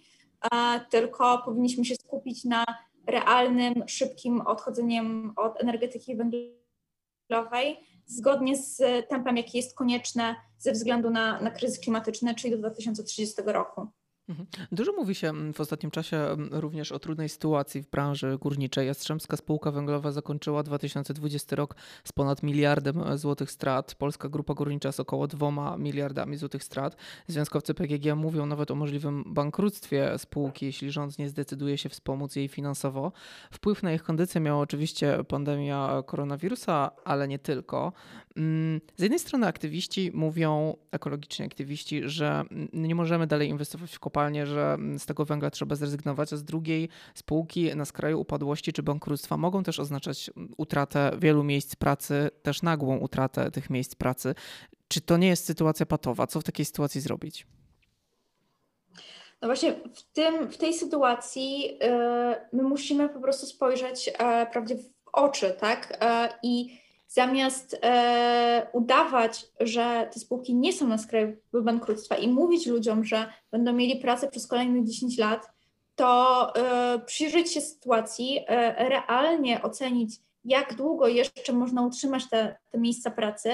tylko 0.89 1.41
powinniśmy 1.45 1.85
się 1.85 1.95
skupić 1.95 2.45
na 2.45 2.65
realnym, 3.07 3.73
szybkim 3.87 4.41
odchodzeniem 4.41 5.33
od 5.35 5.61
energetyki 5.61 6.15
węglowej 6.15 7.79
zgodnie 8.05 8.57
z 8.57 8.77
tempem, 9.09 9.37
jaki 9.37 9.57
jest 9.57 9.77
konieczne 9.77 10.35
ze 10.57 10.71
względu 10.71 11.09
na, 11.09 11.41
na 11.41 11.51
kryzys 11.51 11.79
klimatyczny, 11.79 12.35
czyli 12.35 12.51
do 12.51 12.57
2030 12.57 13.41
roku. 13.45 13.87
Mhm. 14.29 14.47
Dużo 14.71 14.91
mówi 14.91 15.15
się 15.15 15.29
mm, 15.29 15.53
w 15.53 15.61
ostatnim 15.61 15.91
czasie 15.91 16.17
mm, 16.17 16.49
również 16.51 16.91
o 16.91 16.99
trudnej 16.99 17.29
sytuacji 17.29 17.81
w 17.81 17.89
branży 17.89 18.37
górniczej. 18.41 18.87
Jastrzębska 18.87 19.37
Spółka 19.37 19.71
Węglowa 19.71 20.11
zakończyła 20.11 20.63
2020 20.63 21.55
rok 21.55 21.75
z 22.03 22.11
ponad 22.11 22.43
miliardem 22.43 23.01
e, 23.01 23.17
złotych 23.17 23.51
strat. 23.51 23.95
Polska 23.95 24.29
Grupa 24.29 24.53
Górnicza 24.53 24.91
z 24.91 24.99
około 24.99 25.27
dwoma 25.27 25.77
miliardami 25.77 26.37
złotych 26.37 26.63
strat. 26.63 26.95
Związkowcy 27.27 27.73
PGG 27.73 28.15
mówią 28.15 28.45
nawet 28.45 28.71
o 28.71 28.75
możliwym 28.75 29.23
bankructwie 29.27 30.17
spółki, 30.17 30.65
jeśli 30.65 30.91
rząd 30.91 31.19
nie 31.19 31.29
zdecyduje 31.29 31.77
się 31.77 31.89
wspomóc 31.89 32.35
jej 32.35 32.47
finansowo. 32.47 33.11
Wpływ 33.51 33.83
na 33.83 33.93
ich 33.93 34.03
kondycję 34.03 34.41
miała 34.41 34.59
oczywiście 34.59 35.23
pandemia 35.27 36.03
koronawirusa, 36.05 36.91
ale 37.05 37.27
nie 37.27 37.39
tylko. 37.39 37.93
Mm, 38.37 38.81
z 38.97 39.01
jednej 39.01 39.19
strony 39.19 39.47
aktywiści 39.47 40.11
mówią, 40.13 40.77
ekologiczni 40.91 41.45
aktywiści, 41.45 42.01
że 42.09 42.43
nie 42.73 42.95
możemy 42.95 43.27
dalej 43.27 43.49
inwestować 43.49 43.95
w 43.95 43.99
kopalnie, 43.99 44.12
że 44.45 44.77
z 44.97 45.05
tego 45.05 45.25
węgla 45.25 45.49
trzeba 45.49 45.75
zrezygnować, 45.75 46.33
a 46.33 46.37
z 46.37 46.43
drugiej 46.43 46.89
spółki 47.15 47.75
na 47.75 47.85
skraju 47.85 48.21
upadłości 48.21 48.73
czy 48.73 48.83
bankructwa 48.83 49.37
mogą 49.37 49.63
też 49.63 49.79
oznaczać 49.79 50.31
utratę 50.57 51.11
wielu 51.19 51.43
miejsc 51.43 51.75
pracy, 51.75 52.29
też 52.41 52.61
nagłą 52.61 52.97
utratę 52.97 53.51
tych 53.51 53.69
miejsc 53.69 53.95
pracy. 53.95 54.35
Czy 54.87 55.01
to 55.01 55.17
nie 55.17 55.27
jest 55.27 55.45
sytuacja 55.45 55.85
patowa? 55.85 56.27
Co 56.27 56.39
w 56.39 56.43
takiej 56.43 56.65
sytuacji 56.65 57.01
zrobić? 57.01 57.47
No 59.41 59.47
właśnie 59.47 59.73
w, 59.73 60.03
tym, 60.13 60.47
w 60.47 60.57
tej 60.57 60.73
sytuacji 60.73 61.61
yy, 61.63 61.77
my 62.53 62.63
musimy 62.63 63.09
po 63.09 63.19
prostu 63.19 63.45
spojrzeć 63.45 64.07
yy, 64.07 64.13
prawdzie 64.51 64.75
w 64.75 64.89
oczy, 65.13 65.55
tak? 65.59 65.99
Yy, 66.01 66.29
I 66.43 66.82
zamiast 67.13 67.79
e, 67.83 68.67
udawać, 68.73 69.45
że 69.59 70.09
te 70.13 70.19
spółki 70.19 70.55
nie 70.55 70.73
są 70.73 70.87
na 70.87 70.97
skraju 70.97 71.37
bankructwa 71.53 72.15
i 72.15 72.27
mówić 72.27 72.67
ludziom, 72.67 73.05
że 73.05 73.33
będą 73.51 73.73
mieli 73.73 73.95
pracę 73.95 74.27
przez 74.27 74.47
kolejne 74.47 74.85
10 74.85 75.17
lat, 75.17 75.51
to 75.95 76.51
e, 76.55 76.99
przyjrzeć 76.99 77.53
się 77.53 77.61
sytuacji, 77.61 78.39
e, 78.47 78.89
realnie 78.89 79.61
ocenić, 79.61 80.15
jak 80.45 80.75
długo 80.75 81.07
jeszcze 81.07 81.53
można 81.53 81.85
utrzymać 81.85 82.29
te, 82.29 82.55
te 82.71 82.77
miejsca 82.77 83.11
pracy 83.11 83.49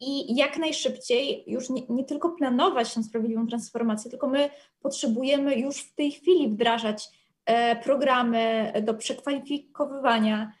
i 0.00 0.36
jak 0.36 0.58
najszybciej 0.58 1.44
już 1.46 1.70
nie, 1.70 1.82
nie, 1.88 2.04
tylko 2.04 2.30
planować 2.30 2.94
tę 2.94 3.02
sprawiedliwą 3.02 3.46
transformację, 3.46 4.10
tylko 4.10 4.28
my 4.28 4.50
potrzebujemy 4.80 5.56
już 5.56 5.76
w 5.76 5.94
tej 5.94 6.12
chwili 6.12 6.48
wdrażać 6.48 7.08
e, 7.46 7.76
programy 7.76 8.72
do 8.82 8.94
przekwalifikowywania, 8.94 10.52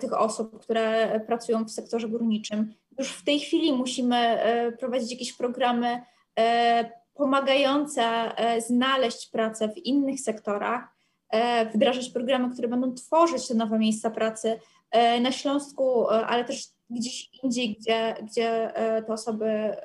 tych 0.00 0.12
osób, 0.12 0.62
które 0.62 1.20
pracują 1.26 1.64
w 1.64 1.70
sektorze 1.70 2.08
górniczym. 2.08 2.74
Już 2.98 3.08
w 3.08 3.24
tej 3.24 3.40
chwili 3.40 3.72
musimy 3.72 4.16
e, 4.16 4.72
prowadzić 4.72 5.10
jakieś 5.10 5.32
programy 5.32 6.02
e, 6.38 6.90
pomagające 7.14 8.32
znaleźć 8.66 9.30
pracę 9.30 9.68
w 9.68 9.78
innych 9.78 10.20
sektorach, 10.20 10.96
wdrażać 11.74 12.08
programy, 12.10 12.52
które 12.52 12.68
będą 12.68 12.94
tworzyć 12.94 13.48
te 13.48 13.54
nowe 13.54 13.78
miejsca 13.78 14.10
pracy 14.10 14.60
na 15.20 15.32
Śląsku, 15.32 16.08
ale 16.08 16.44
też 16.44 16.68
gdzieś 16.90 17.30
indziej, 17.42 17.76
gdzie, 17.80 18.14
gdzie 18.22 18.72
te 19.06 19.12
osoby 19.12 19.76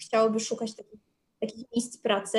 chciałyby 0.00 0.40
szukać 0.40 0.76
takich, 0.76 1.00
takich 1.40 1.64
miejsc 1.72 1.98
pracy. 1.98 2.38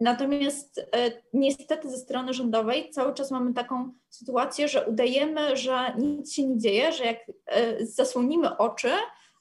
Natomiast 0.00 0.78
e, 0.78 1.10
niestety 1.32 1.90
ze 1.90 1.96
strony 1.96 2.34
rządowej 2.34 2.90
cały 2.90 3.14
czas 3.14 3.30
mamy 3.30 3.54
taką 3.54 3.92
sytuację, 4.08 4.68
że 4.68 4.86
udajemy, 4.86 5.56
że 5.56 5.94
nic 5.98 6.32
się 6.32 6.46
nie 6.46 6.58
dzieje, 6.58 6.92
że 6.92 7.04
jak 7.04 7.18
e, 7.46 7.86
zasłonimy 7.86 8.56
oczy, 8.56 8.90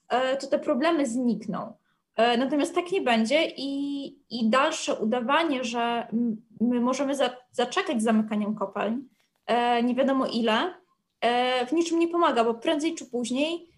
e, 0.09 0.37
to 0.37 0.47
te 0.47 0.59
problemy 0.59 1.05
znikną. 1.05 1.73
Natomiast 2.37 2.75
tak 2.75 2.91
nie 2.91 3.01
będzie 3.01 3.47
i, 3.57 4.05
i 4.29 4.49
dalsze 4.49 4.95
udawanie, 4.95 5.63
że 5.63 6.07
my 6.61 6.79
możemy 6.81 7.15
za, 7.15 7.29
zaczekać 7.51 8.01
z 8.01 8.03
zamykaniem 8.03 8.55
kopalń, 8.55 9.01
nie 9.83 9.95
wiadomo 9.95 10.25
ile, 10.25 10.73
w 11.67 11.71
niczym 11.71 11.99
nie 11.99 12.07
pomaga, 12.07 12.43
bo 12.43 12.53
prędzej 12.53 12.95
czy 12.95 13.05
później 13.05 13.69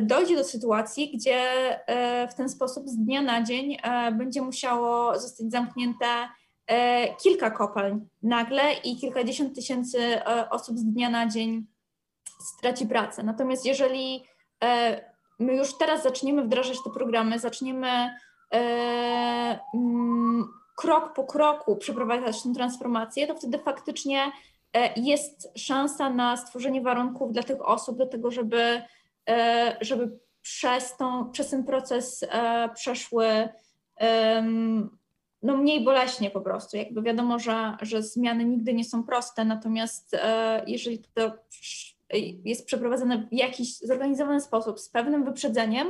dojdzie 0.00 0.36
do 0.36 0.44
sytuacji, 0.44 1.12
gdzie 1.16 1.40
e, 1.86 2.28
w 2.28 2.34
ten 2.34 2.48
sposób 2.48 2.88
z 2.88 2.96
dnia 2.96 3.22
na 3.22 3.42
dzień 3.42 3.76
e, 3.82 4.12
będzie 4.12 4.42
musiało 4.42 5.18
zostać 5.18 5.50
zamknięte 5.50 6.06
kilka 7.22 7.50
kopalń 7.50 8.00
nagle 8.22 8.72
i 8.72 8.96
kilkadziesiąt 8.96 9.54
tysięcy 9.54 9.98
osób 10.50 10.78
z 10.78 10.84
dnia 10.84 11.10
na 11.10 11.26
dzień 11.26 11.66
straci 12.40 12.86
pracę. 12.86 13.22
Natomiast 13.22 13.66
jeżeli 13.66 14.24
my 15.38 15.54
już 15.56 15.78
teraz 15.78 16.02
zaczniemy 16.02 16.42
wdrażać 16.42 16.76
te 16.84 16.90
programy, 16.90 17.38
zaczniemy 17.38 18.10
mm, 19.74 20.48
krok 20.76 21.14
po 21.14 21.24
kroku 21.24 21.76
przeprowadzać 21.76 22.42
tę 22.42 22.52
transformację, 22.54 23.26
to 23.26 23.34
wtedy 23.34 23.58
faktycznie 23.58 24.32
jest 24.96 25.58
szansa 25.58 26.10
na 26.10 26.36
stworzenie 26.36 26.82
warunków 26.82 27.32
dla 27.32 27.42
tych 27.42 27.68
osób 27.68 27.98
do 27.98 28.06
tego, 28.06 28.30
żeby 28.30 28.82
E, 28.82 28.99
żeby 29.80 30.18
przez, 30.42 30.96
tą, 30.96 31.30
przez 31.30 31.50
ten 31.50 31.64
proces 31.64 32.24
e, 32.28 32.68
przeszły 32.74 33.48
no 35.42 35.56
mniej 35.56 35.84
boleśnie 35.84 36.30
po 36.30 36.40
prostu. 36.40 36.76
Jakby 36.76 37.02
wiadomo, 37.02 37.38
że, 37.38 37.76
że 37.82 38.02
zmiany 38.02 38.44
nigdy 38.44 38.74
nie 38.74 38.84
są 38.84 39.02
proste, 39.04 39.44
natomiast 39.44 40.14
e, 40.14 40.62
jeżeli 40.66 40.98
to 41.14 41.32
jest 42.44 42.66
przeprowadzone 42.66 43.18
w 43.18 43.32
jakiś 43.32 43.78
zorganizowany 43.78 44.40
sposób 44.40 44.80
z 44.80 44.88
pewnym 44.88 45.24
wyprzedzeniem, 45.24 45.88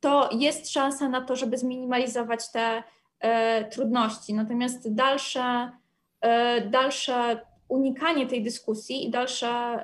to 0.00 0.28
jest 0.32 0.72
szansa 0.72 1.08
na 1.08 1.20
to, 1.20 1.36
żeby 1.36 1.58
zminimalizować 1.58 2.50
te 2.50 2.82
trudności. 3.70 4.34
Natomiast 4.34 4.94
dalsze, 4.94 5.70
dalsze 6.70 7.40
unikanie 7.68 8.26
tej 8.26 8.42
dyskusji 8.42 9.06
i 9.06 9.10
dalsze 9.10 9.80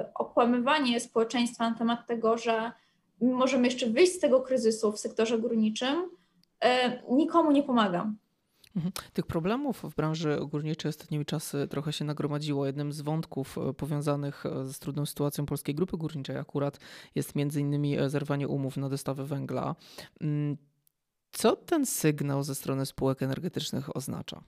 y, 0.00 0.14
okłamywanie 0.14 1.00
społeczeństwa 1.00 1.70
na 1.70 1.76
temat 1.76 2.06
tego, 2.06 2.38
że 2.38 2.72
możemy 3.20 3.66
jeszcze 3.66 3.86
wyjść 3.86 4.12
z 4.12 4.18
tego 4.18 4.40
kryzysu 4.40 4.92
w 4.92 4.98
sektorze 4.98 5.38
górniczym, 5.38 5.96
y, 6.64 6.68
nikomu 7.10 7.50
nie 7.50 7.62
pomaga. 7.62 8.12
Mhm. 8.76 8.92
Tych 9.12 9.26
problemów 9.26 9.82
w 9.82 9.94
branży 9.94 10.38
górniczej 10.50 10.88
ostatnimi 10.88 11.24
czasy 11.24 11.68
trochę 11.70 11.92
się 11.92 12.04
nagromadziło. 12.04 12.66
Jednym 12.66 12.92
z 12.92 13.00
wątków 13.00 13.58
y, 13.70 13.74
powiązanych 13.74 14.44
z 14.64 14.78
trudną 14.78 15.06
sytuacją 15.06 15.46
Polskiej 15.46 15.74
Grupy 15.74 15.96
Górniczej 15.96 16.36
akurat 16.36 16.78
jest 17.14 17.34
między 17.34 17.60
innymi 17.60 17.96
zerwanie 18.06 18.48
umów 18.48 18.76
na 18.76 18.88
dostawę 18.88 19.24
węgla. 19.24 19.76
Mm, 20.20 20.56
co 21.32 21.56
ten 21.56 21.86
sygnał 21.86 22.42
ze 22.42 22.54
strony 22.54 22.86
spółek 22.86 23.22
energetycznych 23.22 23.96
oznacza? 23.96 24.42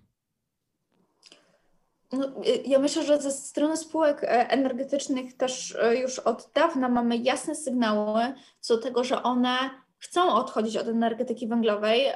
No, 2.13 2.27
y, 2.27 2.63
ja 2.67 2.79
myślę, 2.79 3.03
że 3.03 3.21
ze 3.21 3.31
strony 3.31 3.77
spółek 3.77 4.25
e, 4.25 4.51
energetycznych 4.51 5.37
też 5.37 5.77
e, 5.83 5.97
już 5.97 6.19
od 6.19 6.51
dawna 6.55 6.89
mamy 6.89 7.17
jasne 7.17 7.55
sygnały 7.55 8.23
co 8.61 8.77
do 8.77 8.83
tego, 8.83 9.05
że 9.05 9.23
one 9.23 9.57
chcą 9.99 10.35
odchodzić 10.35 10.77
od 10.77 10.89
energetyki 10.89 11.49
węglowej, 11.49 12.07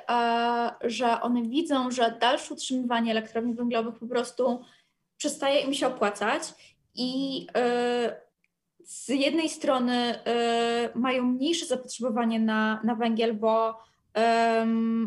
że 0.85 1.21
one 1.21 1.43
widzą, 1.43 1.91
że 1.91 2.17
dalsze 2.21 2.55
utrzymywanie 2.55 3.11
elektrowni 3.11 3.55
węglowych 3.55 3.99
po 3.99 4.07
prostu 4.07 4.63
przestaje 5.17 5.61
im 5.61 5.75
się 5.75 5.87
opłacać 5.87 6.43
i 6.95 7.47
e, 7.57 8.21
z 8.85 9.09
jednej 9.09 9.49
strony 9.49 10.15
mają 10.95 11.23
mniejsze 11.23 11.67
zapotrzebowanie 11.67 12.41
na, 12.41 12.81
na 12.85 12.95
węgiel, 12.95 13.35
bo 13.35 13.79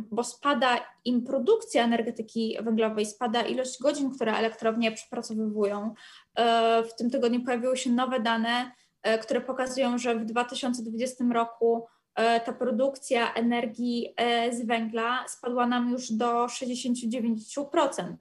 bo 0.10 0.24
spada 0.24 0.78
im 1.06 1.24
produkcja 1.24 1.84
energetyki 1.84 2.58
węglowej, 2.62 3.06
spada 3.06 3.42
ilość 3.42 3.82
godzin, 3.82 4.12
które 4.16 4.38
elektrownie 4.38 4.92
przepracowywują. 4.92 5.94
E, 6.36 6.84
w 6.84 6.96
tym 6.96 7.10
tygodniu 7.10 7.44
pojawiły 7.44 7.78
się 7.78 7.90
nowe 7.90 8.20
dane, 8.20 8.72
e, 9.04 9.18
które 9.18 9.42
pokazują, 9.42 9.98
że 9.98 10.16
w 10.16 10.26
2020 10.26 11.24
roku 11.34 11.88
e, 12.16 12.40
ta 12.40 12.54
produkcja 12.54 13.34
energii 13.34 14.14
z 14.52 14.66
węgla 14.66 15.28
spadła 15.28 15.68
nam 15.68 15.92
już 15.92 16.12
do 16.12 16.46
69%. 16.46 18.16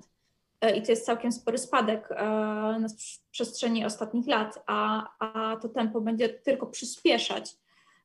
I 0.76 0.82
to 0.82 0.92
jest 0.92 1.06
całkiem 1.06 1.32
spory 1.32 1.58
spadek 1.58 2.08
na 2.80 2.86
przestrzeni 3.30 3.84
ostatnich 3.84 4.26
lat, 4.26 4.62
a, 4.66 5.08
a 5.18 5.56
to 5.56 5.68
tempo 5.68 6.00
będzie 6.00 6.28
tylko 6.28 6.66
przyspieszać. 6.66 7.56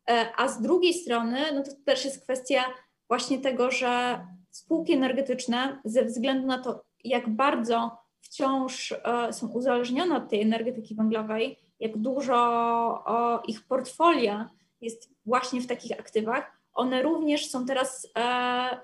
E, 0.10 0.32
a 0.38 0.48
z 0.48 0.62
drugiej 0.62 0.94
strony, 0.94 1.40
no 1.54 1.64
to 1.64 1.72
też 1.86 2.06
jest 2.06 2.24
kwestia 2.24 2.64
właśnie 3.08 3.40
tego, 3.40 3.72
że 3.72 4.20
spółki 4.52 4.94
energetyczne 4.94 5.82
ze 5.86 6.06
względu 6.06 6.48
na 6.48 6.58
to, 6.58 6.84
jak 7.04 7.30
bardzo 7.30 7.98
wciąż 8.22 8.92
e, 8.92 9.34
są 9.34 9.48
uzależnione 9.48 10.16
od 10.16 10.30
tej 10.30 10.42
energetyki 10.42 10.96
węglowej, 10.96 11.58
jak 11.80 11.98
dużo 11.98 13.04
ich 13.48 13.68
portfolia 13.68 14.50
jest 14.82 15.10
właśnie 15.26 15.62
w 15.62 15.68
takich 15.68 16.00
aktywach, 16.00 16.52
one 16.74 17.02
również 17.02 17.50
są 17.50 17.66
teraz 17.66 18.08
e, 18.18 18.22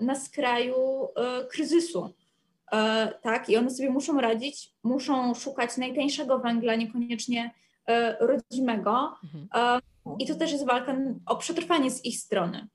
na 0.02 0.16
skraju 0.16 1.08
kryzysu. 1.52 2.14
Tak, 3.22 3.50
i 3.50 3.58
one 3.58 3.70
sobie 3.70 3.90
muszą 3.90 4.22
radzić, 4.22 4.74
muszą 4.84 5.34
szukać 5.34 5.78
najtańszego 5.78 6.40
węgla, 6.40 6.76
niekoniecznie 6.76 7.52
rodzimego. 8.20 9.15
Mhm. 9.24 9.82
I 10.20 10.27
to 10.27 10.36
też 10.36 10.51
jest 10.51 10.65
walka 10.65 10.96
o 11.25 11.36
przetrwanie 11.36 11.91
z 11.91 12.06
ich 12.06 12.20
strony. 12.20 12.67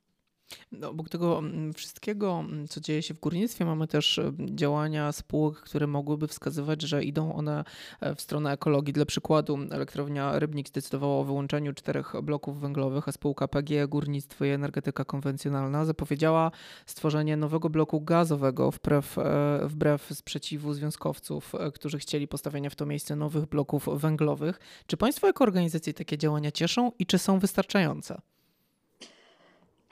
No, 0.73 0.91
obok 0.91 1.09
tego 1.09 1.39
mm, 1.39 1.73
wszystkiego, 1.73 2.41
mm, 2.41 2.69
co 2.69 2.81
dzieje 2.81 3.03
się 3.03 3.15
w 3.15 3.21
górnictwie, 3.21 3.65
mamy 3.65 3.87
też 3.87 4.19
e, 4.19 4.33
działania 4.39 5.13
spółek, 5.13 5.57
które 5.57 5.87
mogłyby 5.87 6.29
wskazywać, 6.29 6.83
że 6.83 7.05
idą 7.05 7.35
one 7.35 7.65
e, 8.01 8.15
w 8.15 8.21
stronę 8.21 8.53
ekologii. 8.53 8.93
Dla 8.93 9.07
przykładu, 9.07 9.59
elektrownia 9.71 10.39
Rybnik 10.39 10.69
zdecydowała 10.69 11.17
o 11.17 11.25
wyłączeniu 11.25 11.73
czterech 11.73 12.13
bloków 12.23 12.61
węglowych, 12.61 13.09
a 13.09 13.13
spółka 13.13 13.49
PGE 13.49 13.89
Górnictwo 13.89 14.45
i 14.45 14.49
Energetyka 14.49 15.05
Konwencjonalna 15.05 15.85
zapowiedziała 15.85 16.51
stworzenie 16.87 17.37
nowego 17.37 17.71
bloku 17.71 18.01
gazowego 18.01 18.71
wbrew, 18.71 19.19
e, 19.19 19.61
wbrew 19.65 20.09
sprzeciwu 20.13 20.75
związkowców, 20.75 21.53
którzy 21.75 21.99
chcieli 21.99 22.29
postawienia 22.29 22.71
w 22.71 22.77
to 22.77 22.87
miejsce 22.87 23.17
nowych 23.17 23.47
bloków 23.47 23.89
węglowych. 24.01 24.61
Czy 24.87 24.97
Państwo 24.97 25.27
jako 25.27 25.45
organizacje 25.45 25.95
takie 25.95 26.19
działania 26.19 26.51
cieszą 26.51 26.93
i 26.99 27.07
czy 27.07 27.19
są 27.19 27.39
wystarczające? 27.39 28.21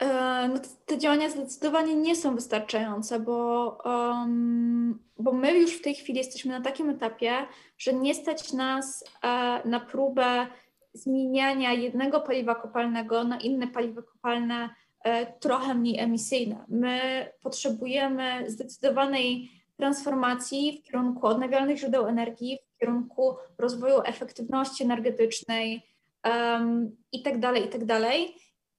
E, 0.01 0.47
no 0.47 0.59
te 0.85 0.97
działania 0.97 1.29
zdecydowanie 1.29 1.95
nie 1.95 2.15
są 2.15 2.35
wystarczające, 2.35 3.19
bo, 3.19 3.67
um, 3.85 4.99
bo 5.17 5.31
my 5.31 5.59
już 5.59 5.77
w 5.77 5.81
tej 5.81 5.95
chwili 5.95 6.17
jesteśmy 6.17 6.51
na 6.51 6.61
takim 6.61 6.89
etapie, 6.89 7.33
że 7.77 7.93
nie 7.93 8.15
stać 8.15 8.53
nas 8.53 9.03
e, 9.23 9.27
na 9.65 9.79
próbę 9.79 10.47
zmieniania 10.93 11.73
jednego 11.73 12.21
paliwa 12.21 12.55
kopalnego 12.55 13.23
na 13.23 13.39
inne 13.39 13.67
paliwo 13.67 14.03
kopalne 14.03 14.69
e, 15.03 15.25
trochę 15.39 15.73
mniej 15.73 15.99
emisyjne. 15.99 16.65
My 16.67 17.27
potrzebujemy 17.43 18.43
zdecydowanej 18.47 19.51
transformacji 19.77 20.81
w 20.81 20.87
kierunku 20.87 21.27
odnawialnych 21.27 21.77
źródeł 21.77 22.07
energii, 22.07 22.59
w 22.75 22.79
kierunku 22.79 23.35
rozwoju 23.57 24.01
efektywności 24.05 24.83
energetycznej 24.83 25.81
um, 26.25 26.95
i 27.11 27.21
tak 27.23 27.39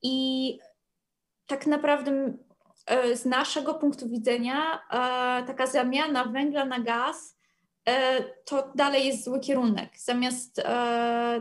i 0.02 0.58
tak 1.52 1.66
naprawdę 1.66 2.32
e, 2.86 3.16
z 3.16 3.24
naszego 3.24 3.74
punktu 3.74 4.08
widzenia 4.08 4.74
e, 4.74 4.78
taka 5.46 5.66
zamiana 5.66 6.24
węgla 6.24 6.64
na 6.64 6.80
gaz 6.80 7.36
e, 7.88 8.22
to 8.22 8.72
dalej 8.74 9.06
jest 9.06 9.24
zły 9.24 9.40
kierunek. 9.40 9.98
Zamiast 9.98 10.62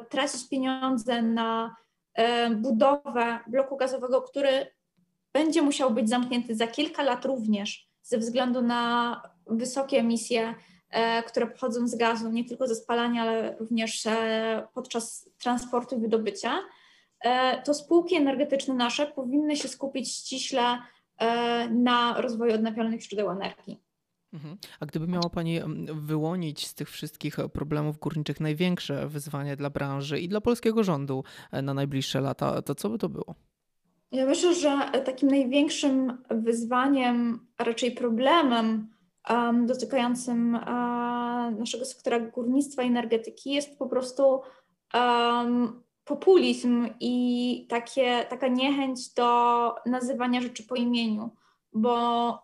tracić 0.10 0.50
pieniądze 0.50 1.22
na 1.22 1.76
budowę 2.56 3.40
bloku 3.48 3.78
gazowego, 3.78 4.22
który 4.22 4.68
będzie 5.34 5.62
musiał 5.62 5.92
być 5.92 6.10
zamknięty 6.10 6.56
za 6.56 6.68
kilka 6.68 7.04
lat 7.04 7.26
również 7.26 7.90
ze 8.04 8.18
względu 8.18 8.62
na 8.62 9.22
wysokie 9.48 9.98
emisje, 9.98 10.56
które 11.28 11.48
pochodzą 11.48 11.88
z 11.88 11.96
gazu, 11.96 12.30
nie 12.30 12.46
tylko 12.46 12.68
ze 12.68 12.76
spalania, 12.76 13.22
ale 13.22 13.56
również 13.58 14.08
podczas 14.74 15.30
transportu 15.38 15.96
i 15.96 16.02
wydobycia, 16.02 16.60
to 17.64 17.74
spółki 17.74 18.16
energetyczne 18.16 18.74
nasze 18.74 19.08
powinny 19.08 19.56
się 19.56 19.68
skupić 19.68 20.12
ściśle 20.12 20.78
e, 21.18 21.70
na 21.70 22.22
rozwoju 22.22 22.54
odnawialnych 22.56 23.02
źródeł 23.02 23.30
energii. 23.30 23.82
Mhm. 24.34 24.58
A 24.80 24.86
gdyby 24.86 25.08
miała 25.08 25.30
Pani 25.30 25.60
wyłonić 25.94 26.68
z 26.68 26.76
tych 26.76 26.90
wszystkich 26.90 27.38
problemów 27.54 28.00
górniczych 28.00 28.40
największe 28.40 29.08
wyzwanie 29.08 29.56
dla 29.56 29.70
branży 29.70 30.20
i 30.20 30.30
dla 30.30 30.42
polskiego 30.42 30.84
rządu 30.84 31.24
e, 31.52 31.62
na 31.62 31.74
najbliższe 31.74 32.22
lata, 32.22 32.62
to 32.62 32.76
co 32.76 32.90
by 32.90 32.98
to 32.98 33.10
było? 33.10 33.36
Ja 34.12 34.26
myślę, 34.26 34.56
że 34.56 34.80
takim 35.06 35.30
największym 35.30 36.18
wyzwaniem, 36.30 37.48
a 37.58 37.64
raczej 37.64 37.92
problemem 37.92 38.90
um, 39.30 39.68
dotykającym 39.68 40.54
um, 40.54 41.60
naszego 41.60 41.86
sektora 41.86 42.20
górnictwa 42.20 42.84
i 42.84 42.88
energetyki 42.88 43.52
jest 43.52 43.78
po 43.78 43.88
prostu 43.88 44.42
um, 44.94 45.84
populizm 46.12 46.88
i 47.00 47.66
takie, 47.70 48.26
taka 48.30 48.48
niechęć 48.48 49.14
do 49.14 49.76
nazywania 49.86 50.42
rzeczy 50.42 50.64
po 50.64 50.76
imieniu, 50.76 51.36
bo 51.74 52.40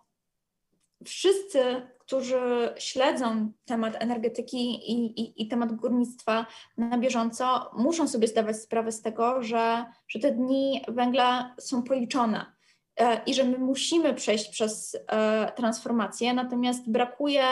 wszyscy, 1.06 1.88
którzy 2.00 2.74
śledzą 2.78 3.52
temat 3.66 3.94
energetyki 4.00 4.92
i, 4.92 5.22
i, 5.22 5.44
i, 5.44 5.48
temat 5.48 5.74
górnictwa 5.74 6.46
na 6.78 6.98
bieżąco, 6.98 7.72
muszą 7.78 8.08
sobie 8.08 8.28
zdawać 8.28 8.56
sprawę 8.56 8.92
z 8.92 9.02
tego, 9.02 9.44
że, 9.44 9.86
że 10.08 10.20
te 10.20 10.32
dni 10.32 10.82
węgla 10.88 11.56
są 11.60 11.84
policzone 11.84 12.46
e, 12.98 13.22
i 13.26 13.34
że 13.34 13.44
my 13.44 13.58
musimy 13.58 14.14
przejść 14.14 14.50
przez 14.50 14.98
e, 15.08 15.52
transformację, 15.56 16.34
natomiast 16.34 16.92
brakuje 16.92 17.46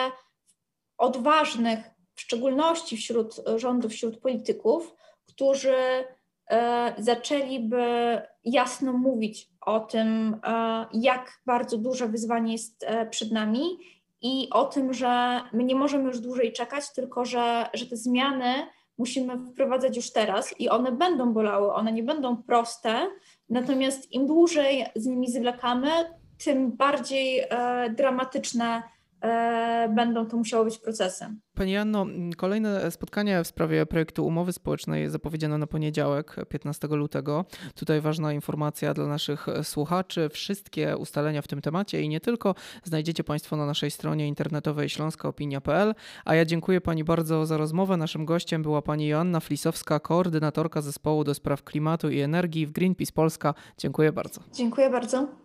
odważnych, 0.97 1.80
w 2.15 2.21
szczególności 2.21 2.97
wśród 2.97 3.36
rządów, 3.56 3.91
wśród 3.91 4.17
polityków, 4.17 4.95
którzy 5.36 5.76
e, 6.50 6.93
zaczęliby 6.98 7.86
jasno 8.43 8.93
mówić 8.93 9.50
o 9.62 9.80
tym, 9.80 10.39
e, 10.43 10.86
jak 10.93 11.41
bardzo 11.45 11.78
duże 11.78 12.08
wyzwanie 12.08 12.52
jest 12.52 12.84
e, 12.84 13.06
przed 13.06 13.32
nami 13.32 13.63
i 14.21 14.48
o 14.52 14.65
tym, 14.65 14.93
że 14.93 15.41
my 15.54 15.63
nie 15.63 15.76
możemy 15.76 16.04
już 16.04 16.19
dłużej 16.19 16.54
czekać, 16.54 16.93
tylko 16.95 17.26
że, 17.26 17.69
że 17.74 17.86
te 17.86 17.98
zmiany 17.98 18.54
musimy 18.98 19.38
wprowadzać 19.38 19.95
już 19.95 20.12
teraz 20.12 20.60
i 20.60 20.69
one 20.69 20.91
będą 20.91 21.34
bolały, 21.34 21.74
one 21.74 21.91
nie 21.91 22.04
będą 22.04 22.43
proste, 22.43 23.08
natomiast 23.50 24.12
im 24.12 24.28
dłużej 24.28 24.86
z 24.95 25.06
nimi 25.06 25.32
zwlekamy, 25.32 25.89
tym 26.45 26.71
bardziej 26.71 27.43
dramatyczne 27.95 28.84
będą 29.95 30.25
to 30.25 30.38
musiały 30.38 30.65
być 30.65 30.77
procesy. 30.77 31.25
Pani 31.53 31.71
Janno, 31.71 32.05
kolejne 32.38 32.91
spotkanie 32.91 33.43
w 33.43 33.47
sprawie 33.47 33.85
projektu 33.85 34.25
umowy 34.25 34.53
społecznej 34.53 35.09
zapowiedziano 35.09 35.57
na 35.57 35.67
poniedziałek, 35.67 36.35
15 36.49 36.88
lutego. 36.88 37.45
Tutaj 37.75 38.01
ważna 38.01 38.33
informacja 38.33 38.93
dla 38.93 39.07
naszych 39.07 39.47
słuchaczy. 39.63 40.29
Wszystkie 40.29 40.97
ustalenia 40.97 41.41
w 41.41 41.47
tym 41.47 41.61
temacie 41.61 42.01
i 42.01 42.09
nie 42.09 42.19
tylko 42.19 42.55
znajdziecie 42.83 43.23
Państwo 43.23 43.55
na 43.55 43.65
naszej 43.65 43.91
stronie 43.91 44.27
internetowej 44.27 44.89
śląskaopinia.pl. 44.89 45.95
A 46.25 46.35
ja 46.35 46.45
dziękuję 46.45 46.81
Pani 46.81 47.03
bardzo 47.03 47.45
za 47.45 47.57
rozmowę. 47.57 47.97
Naszym 47.97 48.25
gościem 48.25 48.61
była 48.61 48.81
Pani 48.81 49.07
Joanna 49.07 49.39
Flisowska, 49.39 49.99
koordynatorka 49.99 50.81
zespołu 50.81 51.23
do 51.23 51.33
spraw 51.33 51.63
klimatu 51.63 52.09
i 52.09 52.19
energii 52.19 52.65
w 52.65 52.71
Greenpeace 52.71 53.13
Polska. 53.13 53.53
Dziękuję 53.77 54.11
bardzo. 54.11 54.41
Dziękuję 54.53 54.89
bardzo. 54.89 55.44